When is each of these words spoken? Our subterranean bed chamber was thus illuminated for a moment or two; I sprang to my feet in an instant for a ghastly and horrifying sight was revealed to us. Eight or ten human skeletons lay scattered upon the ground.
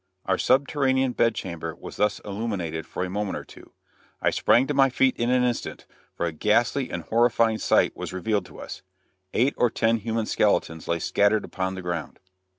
Our 0.25 0.39
subterranean 0.39 1.11
bed 1.11 1.35
chamber 1.35 1.75
was 1.75 1.97
thus 1.97 2.17
illuminated 2.25 2.87
for 2.87 3.03
a 3.05 3.09
moment 3.11 3.37
or 3.37 3.43
two; 3.43 3.71
I 4.19 4.31
sprang 4.31 4.65
to 4.65 4.73
my 4.73 4.89
feet 4.89 5.15
in 5.15 5.29
an 5.29 5.43
instant 5.43 5.85
for 6.15 6.25
a 6.25 6.31
ghastly 6.31 6.89
and 6.89 7.03
horrifying 7.03 7.59
sight 7.59 7.95
was 7.95 8.11
revealed 8.11 8.47
to 8.47 8.59
us. 8.59 8.81
Eight 9.31 9.53
or 9.57 9.69
ten 9.69 9.97
human 9.97 10.25
skeletons 10.25 10.87
lay 10.87 10.97
scattered 10.97 11.45
upon 11.45 11.75
the 11.75 11.83
ground. 11.83 12.17